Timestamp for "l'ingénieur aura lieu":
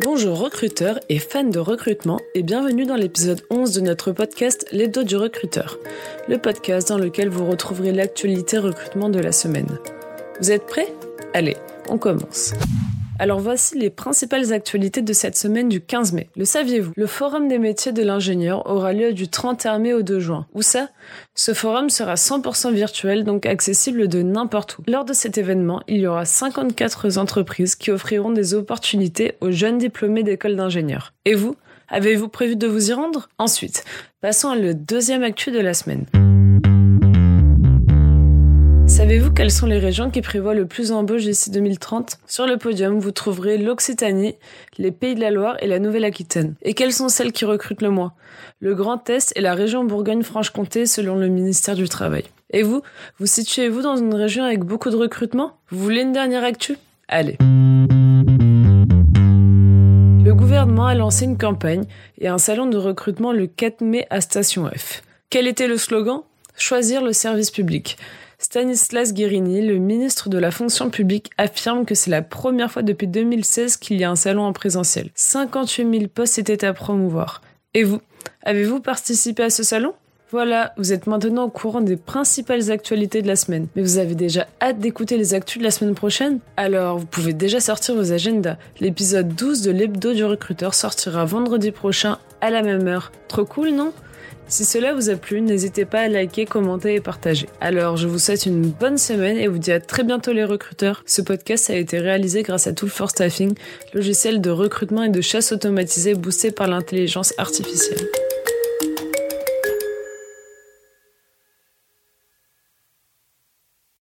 18.02-19.12